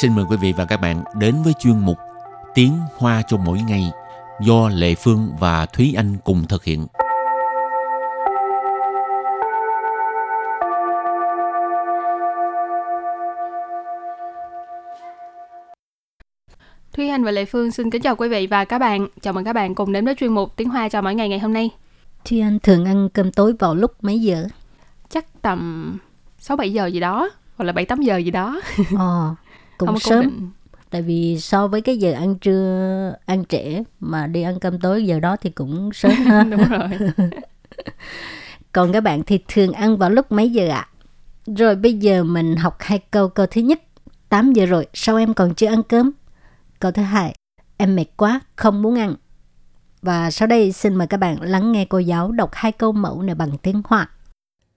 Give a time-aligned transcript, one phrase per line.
[0.00, 1.98] xin mời quý vị và các bạn đến với chuyên mục
[2.54, 3.90] Tiếng Hoa cho mỗi ngày
[4.40, 6.86] do Lệ Phương và Thúy Anh cùng thực hiện.
[16.92, 19.08] Thúy Anh và Lệ Phương xin kính chào quý vị và các bạn.
[19.20, 21.38] Chào mừng các bạn cùng đến với chuyên mục Tiếng Hoa cho mỗi ngày ngày
[21.38, 21.70] hôm nay.
[22.24, 24.46] Thúy Anh thường ăn cơm tối vào lúc mấy giờ?
[25.08, 25.98] Chắc tầm
[26.38, 28.60] 6 7 giờ gì đó hoặc là 7 8 giờ gì đó.
[28.98, 29.34] Ờ,
[29.77, 30.23] cũng Không có sớm.
[30.23, 30.49] cố định.
[30.89, 35.05] Tại vì so với cái giờ ăn trưa, ăn trễ mà đi ăn cơm tối
[35.05, 36.43] giờ đó thì cũng sớm ha.
[36.43, 36.89] Đúng rồi.
[38.71, 40.87] Còn các bạn thì thường ăn vào lúc mấy giờ ạ?
[41.45, 43.29] Rồi bây giờ mình học hai câu.
[43.29, 43.81] Câu thứ nhất,
[44.29, 46.11] 8 giờ rồi, sao em còn chưa ăn cơm?
[46.79, 47.35] Câu thứ hai,
[47.77, 49.15] em mệt quá, không muốn ăn.
[50.01, 53.21] Và sau đây xin mời các bạn lắng nghe cô giáo đọc hai câu mẫu
[53.21, 54.09] này bằng tiếng Hoa.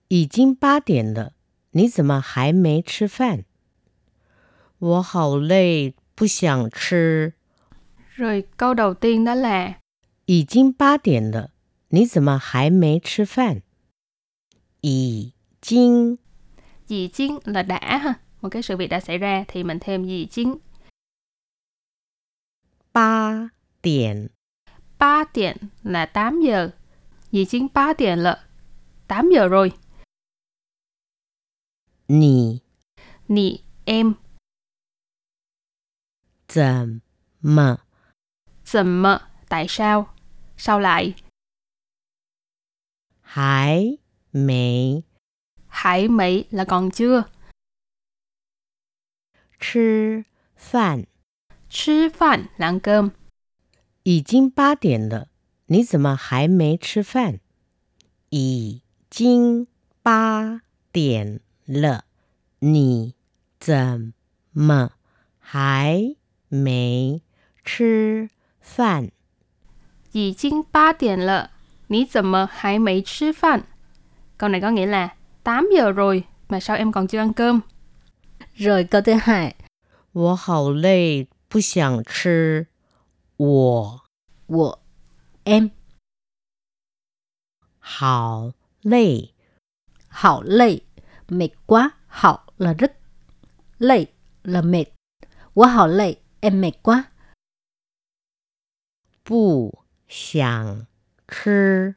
[0.07, 1.31] 已经八点了，
[1.71, 3.43] 你怎么还没吃饭？
[4.79, 7.33] 我好累，不想吃。
[8.15, 9.79] Rồi câu đầu tiên đó là
[10.25, 11.51] 已经八点了，
[11.89, 13.61] 你怎么还没吃饭？
[14.81, 16.17] 已经
[16.87, 18.19] dì chiến là đã ha.
[18.41, 20.57] Một cái sự việc đã xảy ra thì mình thêm dì chiến.
[22.91, 23.49] 八
[23.81, 24.29] 点
[24.97, 26.69] Ba tiền là 8 giờ.
[27.31, 28.45] Dì chiến 3 tiền là
[29.07, 29.71] 8 giờ rồi.
[32.07, 32.61] 你
[33.27, 34.13] Nì em
[36.49, 37.01] 怎
[37.41, 37.77] 么
[38.65, 40.13] dầm mờ tại sao?
[40.57, 41.13] Sao lại?
[43.21, 43.97] 还
[44.31, 45.03] 没
[45.67, 47.25] Hải mỹ là còn chưa.
[49.59, 51.05] 吃饭？
[51.69, 53.11] Chứ phản là ăn cơm.
[54.03, 55.27] 已经八点了，
[55.65, 57.39] 你怎么还没吃饭？
[58.29, 59.67] 已经
[60.01, 60.61] 八
[60.91, 62.05] 点了，
[62.59, 63.15] 你
[63.59, 64.13] 怎
[64.51, 64.91] 么
[65.39, 66.15] 还
[66.49, 67.21] 没
[67.63, 68.29] 吃
[68.61, 69.09] 饭？
[70.11, 71.49] Dì chiến 3 tiền là
[71.89, 73.61] Ní dầm mờ hãy mấy chứ phản.
[74.37, 77.59] Câu này có nghĩa là 8 giờ rồi mà sao em còn chưa ăn cơm?
[78.55, 79.55] Rồi câu thứ hai,
[80.13, 82.67] 我好累，不想吃。
[83.37, 83.99] 我
[84.47, 84.77] của
[85.43, 85.69] em
[87.79, 89.33] 好累，
[90.07, 90.81] hảo lây,
[91.29, 92.97] mệt quá, hảo là rất,
[93.79, 94.07] lây
[94.43, 94.85] là mệt,
[95.53, 97.11] quá hảo lây, em mệt quá,
[99.23, 100.85] 不想
[101.27, 101.95] 吃。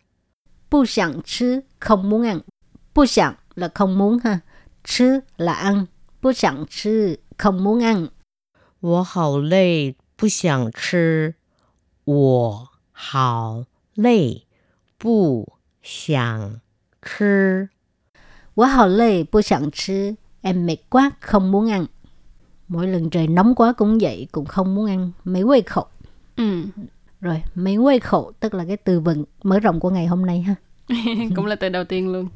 [0.70, 2.40] bu sẵn chứ, không muốn ăn,
[2.94, 4.40] bu sẵn là không muốn ha,
[4.84, 5.86] chứ là ăn,
[6.22, 8.08] bu sẵn chứ, không muốn ăn,
[8.80, 11.34] 我好累，不想吃。
[12.04, 13.64] 我好
[13.94, 14.46] 累，
[14.98, 15.52] 不
[15.82, 16.60] 想
[17.02, 17.68] 吃。
[18.54, 21.86] quá hảo lây, bu sẵn chứ, em mệt quá, không muốn ăn.
[22.67, 25.11] mỗi lần trời nóng quá cũng vậy cũng không muốn ăn.
[25.23, 25.85] Mấy quay khẩu
[26.35, 26.63] ừ.
[27.21, 30.41] rồi mấy quay khẩu tức là cái từ vựng mở rộng của ngày hôm nay
[30.41, 30.55] ha.
[31.35, 32.27] Cũng là từ đầu tiên luôn.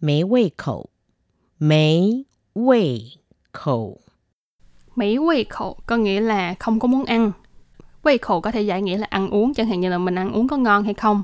[0.00, 0.86] Mấy quay khẩu
[1.58, 3.16] mấy quay
[3.52, 4.00] khẩu
[4.96, 7.32] mấy quay khẩu có nghĩa là không có muốn ăn.
[8.02, 10.32] Quay khẩu có thể giải nghĩa là ăn uống chẳng hạn như là mình ăn
[10.32, 11.22] uống có ngon hay không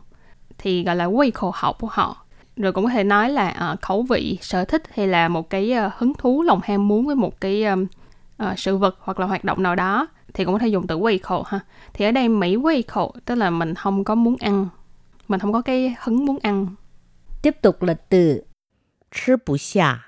[0.58, 2.26] Thì gọi là quay khổ học của họ.
[2.56, 5.72] Rồi cũng có thể nói là ờ, khẩu vị, sở thích hay là một cái
[5.72, 7.76] ờ, hứng thú, lòng ham muốn với một cái ờ,
[8.38, 10.08] ờ, sự vật hoặc là hoạt động nào đó.
[10.34, 11.60] Thì cũng có thể dùng từ quay khổ ha.
[11.94, 14.68] Thì ở đây Mỹ quay khổ tức là mình không có muốn ăn.
[15.28, 16.68] Mình không có cái hứng muốn ăn.
[17.42, 18.44] Tiếp tục là từ
[19.12, 20.06] 吃不下，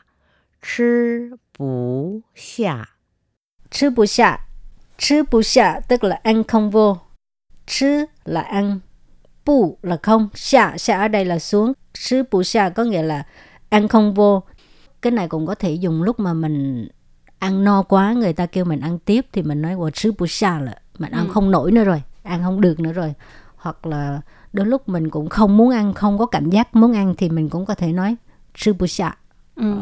[0.61, 2.87] 吃不下，
[3.69, 4.39] chứ bù xạ.
[4.97, 6.97] Chứ bù xạ tức là ăn không vô.
[7.65, 8.79] Chứ là ăn.
[9.48, 13.26] bù là không, xả xả ở đây là xuống, sư bù xả có nghĩa là
[13.68, 14.42] ăn không vô.
[15.02, 16.88] Cái này cũng có thể dùng lúc mà mình
[17.38, 20.26] ăn no quá, người ta kêu mình ăn tiếp thì mình nói wow, sư bù
[20.26, 21.32] xả là mình ăn ừ.
[21.32, 23.14] không nổi nữa rồi, ăn không được nữa rồi.
[23.56, 24.20] Hoặc là
[24.52, 27.48] đôi lúc mình cũng không muốn ăn, không có cảm giác muốn ăn thì mình
[27.48, 28.16] cũng có thể nói
[28.54, 29.16] sư bù xả.
[29.56, 29.74] Ừ.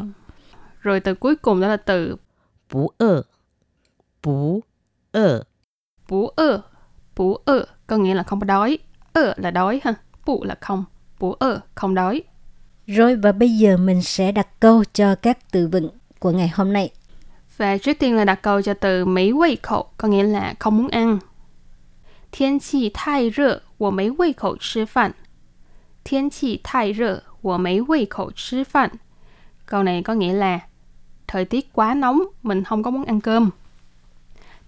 [0.81, 2.17] Rồi từ cuối cùng đó là từ
[2.73, 3.23] bú ơ.
[4.23, 4.61] Bú
[5.13, 5.43] ơ.
[6.09, 6.61] Bú ơ.
[7.17, 8.79] Bú ơ có nghĩa là không có đói
[9.16, 9.94] ơ là đói ha
[10.26, 10.86] bú là không
[11.20, 12.24] bú ơ không đói
[12.88, 16.74] Rồi và bây giờ mình sẽ đặt câu cho các từ vựng của ngày hôm
[16.74, 16.90] nay.
[17.58, 21.20] và trước tiên là đặt câu cho từ mấy胃口có nghĩa là không muốn ăn
[22.32, 25.14] 天气太热我没胃口吃饭
[26.04, 28.92] 天气太热我没胃口吃饭
[29.66, 30.60] câu này có nghĩa là
[31.28, 33.50] thời tiết quá nóng mình không có muốn ăn cơm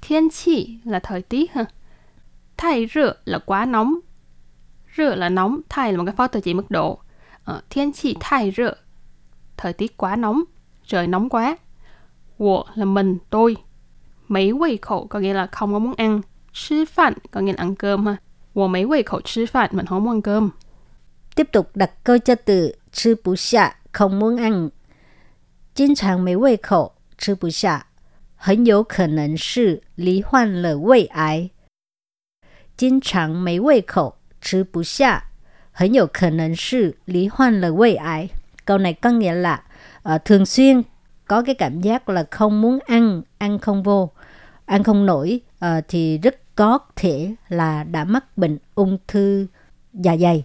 [0.01, 1.66] thiên chi là thời tiết ha
[2.57, 4.00] 太热 là quá nóng
[4.98, 7.00] Rửa là nóng, thai là một cái phó từ chỉ mức độ.
[7.44, 8.74] Ờ, thiên chi thai rửa,
[9.57, 10.44] thời tiết quá nóng,
[10.86, 11.57] trời nóng quá.
[12.38, 13.56] Wo là mình, tôi.
[14.28, 16.22] Mấy quầy khẩu có nghĩa là không có muốn ăn.
[16.54, 18.18] Chứ phản có nghĩa là ăn cơm ha.
[18.54, 20.50] Wo mấy quầy khẩu chứ phản, mình không muốn ăn cơm.
[21.36, 24.69] Tiếp tục đặt câu cho từ 吃不下 không muốn ăn.
[25.74, 27.88] 经常没胃口，吃不下，
[28.36, 31.50] 很有可能是罹患了胃癌。
[32.78, 35.24] 经常没胃口， 吃不下，
[35.72, 38.30] 很有可能是罹患了胃癌.
[38.66, 39.63] Câu này có nghĩa là
[40.10, 40.81] uh, thường xuyên
[41.28, 44.12] có cái cảm giác là không muốn ăn, ăn không vô,
[44.66, 49.48] ăn không nổi uh, thì rất có thể là đã mắc bệnh ung thư
[49.94, 50.44] dạ dày.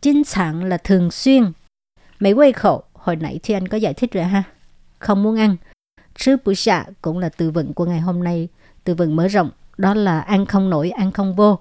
[0.00, 1.52] Chính chẳng là thường xuyên.
[2.20, 4.42] Mấy quay khẩu, hồi nãy thì anh có giải thích rồi ha.
[4.98, 5.56] Không muốn ăn.
[6.14, 8.48] Chứ bữa xạ cũng là từ vựng của ngày hôm nay,
[8.84, 9.50] từ vựng mở rộng.
[9.78, 11.58] Đó là ăn không nổi, ăn không vô.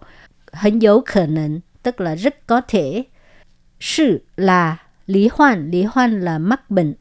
[0.55, 3.03] Hình dấu khả năng, tức là rất có thể.
[3.79, 6.93] Sự là lý hoan, lý hoan là mắc bệnh.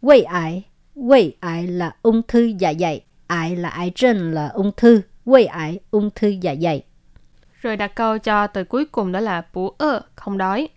[0.00, 0.62] 胃癌,
[0.94, 3.04] 胃癌 là ung thư dạ dày.
[3.26, 5.02] Ái là ái trần là ung thư.
[5.24, 6.82] 胃癌 ung thư dạ dày.
[7.60, 10.68] Rồi đặt câu cho từ cuối cùng đó là bú ơ, không đói.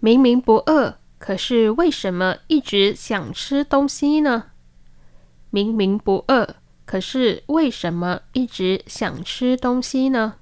[0.00, 4.42] 明明不饿，可是为什么一直想吃东西呢？
[5.50, 10.34] 明明不饿，可是为什么一直想吃东西呢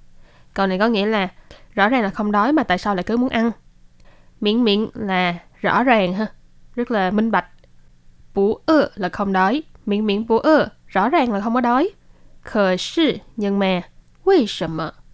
[0.57, 1.27] Câu này có nghĩa là
[1.74, 3.51] rõ ràng là không đói mà tại sao lại cứ muốn ăn.
[4.42, 6.25] Miễn miễn là rõ ràng ha,
[6.75, 7.45] rất là minh bạch.
[8.33, 11.89] Bú ơ là không đói, miễn miễn bú ơ, rõ ràng là không có đói.
[12.42, 13.81] Khờ sư, nhưng mà,
[14.25, 14.69] vì sao?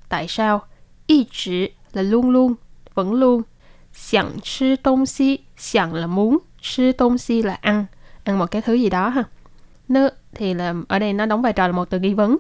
[0.10, 0.62] Tại sao?
[1.08, 2.56] Y chỉ là luôn luôn,
[2.94, 3.42] vẫn luôn.
[3.94, 7.86] Sẵn sư tông si, sẵn là muốn, sư tông si là ăn,
[8.24, 9.24] ăn một cái thứ gì đó ha.
[9.88, 12.38] Nơ thì là ở đây nó đóng vai trò là một từ nghi vấn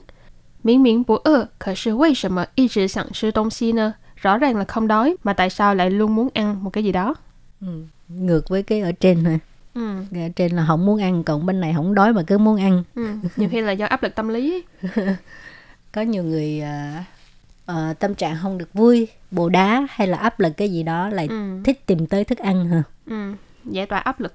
[0.62, 3.94] Miễn miễn bố ơ, 可是为什么一直想吃东西呢?
[4.16, 6.92] Rõ ràng là không đói, mà tại sao lại luôn muốn ăn một cái gì
[6.92, 7.14] đó?
[7.60, 7.66] Ừ.
[8.08, 9.38] Ngược với cái ở trên thôi.
[9.74, 9.96] Ừ.
[10.14, 12.84] Ở trên là không muốn ăn, còn bên này không đói mà cứ muốn ăn.
[12.94, 13.06] Ừ.
[13.36, 14.64] Nhiều khi là do áp lực tâm lý.
[15.92, 20.40] Có nhiều người uh, uh, tâm trạng không được vui, bồ đá hay là áp
[20.40, 21.60] lực cái gì đó lại Ừ.
[21.64, 22.82] thích tìm tới thức ăn hả?
[23.06, 23.32] Ừ.
[23.64, 24.34] Giải tỏa áp lực.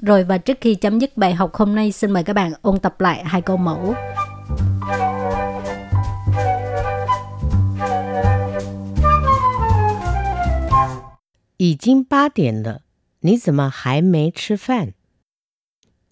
[0.00, 2.78] Rồi và trước khi chấm dứt bài học hôm nay, xin mời các bạn ôn
[2.78, 3.94] tập lại hai câu mẫu.
[11.62, 12.82] 已经八点了，
[13.20, 14.94] 你怎么还没吃饭？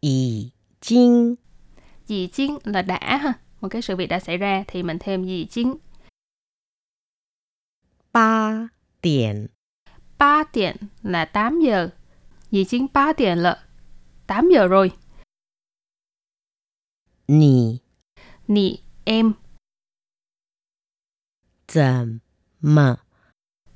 [0.01, 1.39] 已经
[2.07, 3.41] Dì chiến là đã ha.
[3.61, 5.79] Một cái sự việc đã xảy ra thì mình thêm dì chiến.
[8.13, 9.49] 八点
[10.19, 11.91] Ba điểm là 8 giờ.
[12.51, 13.65] Dì chiến 3 điểm là
[14.27, 14.93] 8 giờ rồi.
[17.29, 17.81] 你
[18.47, 19.35] Nì, em,
[21.67, 22.21] 怎
[22.61, 22.99] 么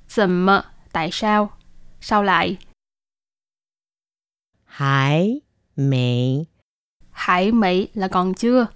[0.09, 1.59] dầm mờ, tại sao?
[2.05, 2.59] Sao lại?
[4.65, 5.43] 还
[5.75, 6.47] 没
[7.11, 8.69] Hải mỹ là còn chưa.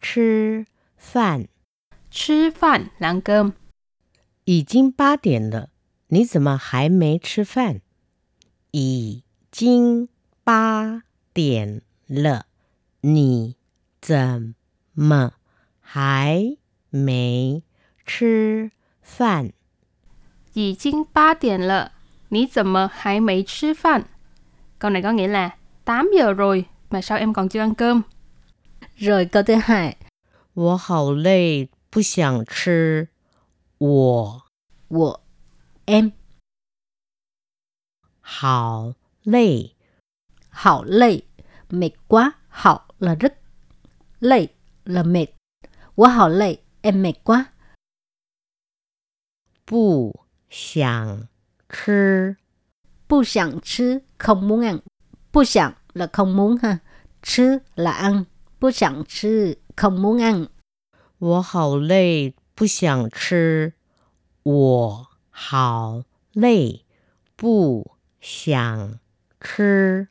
[0.00, 0.66] 吃
[0.96, 1.46] 饭？
[2.10, 3.52] Chứ phản là ăn cơm.
[4.44, 5.70] 已经八点了，
[6.08, 7.82] 你怎么还没吃饭？
[8.70, 10.08] 已经
[10.44, 11.02] 八
[11.34, 12.46] 点了，
[13.00, 13.56] 你
[14.00, 14.54] 怎
[14.94, 15.34] 么
[15.80, 16.56] 还
[16.90, 17.62] 没
[18.06, 18.70] 吃
[19.02, 19.52] 饭？
[20.54, 21.92] Dì chiến 3 điểm là,
[22.30, 24.02] ní dầm mờ hải mỹ chứ phản.
[24.78, 28.02] Câu này có nghĩa là 8 giờ rồi mà sao em còn chưa ăn cơm?
[28.96, 29.96] Rồi câu thứ hai,
[30.54, 33.08] 我好累，不想吃。
[33.78, 34.42] 我
[34.88, 35.20] của
[35.84, 36.10] em
[38.20, 39.72] 好累，
[40.50, 41.22] hảo lây,
[41.70, 43.38] mệt quá, hảo là rất,
[44.20, 44.48] lây
[44.84, 45.26] là mệt.
[45.94, 47.52] Quá hảo lây, em mệt quá.
[49.66, 50.12] 不
[50.52, 51.26] 想
[51.68, 52.36] 吃。
[53.08, 54.78] Bu sẵn chứ, không muốn ăn.
[55.32, 56.78] Bu sẵn là không muốn ha.
[57.22, 58.24] Chứ là ăn.
[58.60, 60.46] Bu sẵn chứ, không muốn ăn.
[61.18, 63.72] 我好累，不想吃。
[64.44, 66.84] 我好累，
[67.36, 68.98] 不想
[69.40, 70.06] 吃。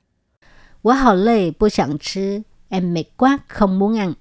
[0.82, 2.42] Quá hảo lây, bu sẵn chứ.
[2.70, 4.14] Em mệt quá, không muốn ăn.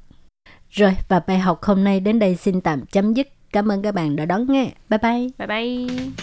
[0.70, 3.28] Rồi, và bài học hôm nay đến đây xin tạm chấm dứt.
[3.51, 4.71] Cảm ơn các bạn đã đón nghe.
[4.89, 5.29] Bye bye.
[5.37, 6.21] Bye bye.